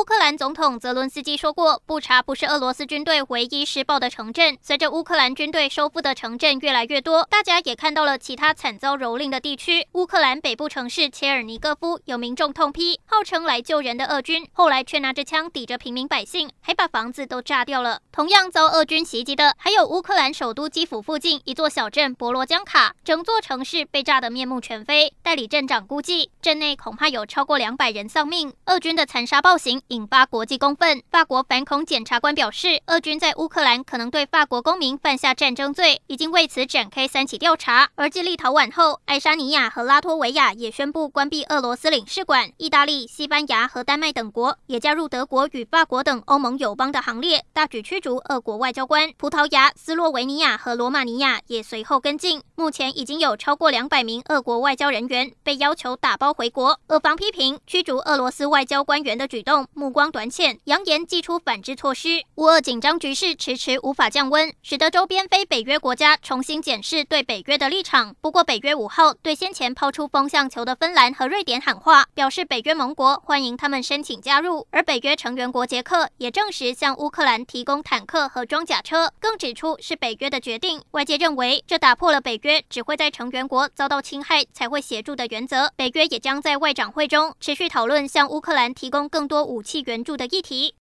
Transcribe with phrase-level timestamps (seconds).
[0.00, 4.56] 乌克兰总统泽伦斯基说过，布查不是俄罗斯军队唯一施暴的城镇。
[4.62, 9.86] 随着乌克兰军队收复的城镇越来越多，大家也看到了其他惨遭蹂躏的地区。
[9.92, 18.00] 乌克兰北部城市切尔尼戈夫有民众痛批，号称来救人的俄军，后来却拿着枪抵着平民百姓，还把房子都炸掉了。
[18.10, 25.12] 同样遭俄军袭击的，还有乌克兰首都基辅附近一座小镇博罗江卡，整座城市被炸得面目全非。
[25.22, 28.50] 代理镇长估计，镇内恐怕有超过两百人丧命。
[28.64, 29.82] 俄军的残杀暴行。
[29.90, 31.02] 引发国际公愤。
[31.10, 37.88] 法国反恐检察官表示，俄军在乌克兰可能对法国公民犯下战争罪，已经为此展开三起调查。
[37.96, 42.50] 而继立陶宛后，爱沙尼亚和拉脱维亚也宣布关闭俄罗斯领事馆。
[42.56, 49.12] 意大利、西班牙和丹麦等国也加入德国与法国等欧盟友邦的行列，大举驱逐俄国外交官。
[49.18, 52.40] 葡萄牙、斯洛维尼亚和罗马尼亚也随后跟进。
[52.54, 56.78] 目前已经有超过两百名俄国外交人员被要求打包回国。
[56.88, 62.22] 俄方批评驱逐俄罗斯外交官员的举动目光短浅，扬言祭出反制措施。
[62.34, 68.14] 乌俄紧张局势迟迟无法降温，使得周边非北约国家重新检视对北约的立场。
[68.20, 74.66] 不过，北约五号对先前抛出风向球的芬兰和瑞典喊话，表示北约盟国欢迎他们申请加入。
[74.70, 80.82] 而北约成员国捷克也证实向乌克兰提供坦克和装甲车，更指出是北约的决定。
[80.90, 85.72] 外界认为这打破了北约只会在成员国遭到侵害才会协助的原则。
[85.74, 90.74] 北约也将在外长会中持续讨论向乌克兰提供更多武器气援助的议题。